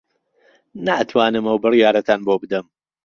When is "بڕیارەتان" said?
1.63-2.19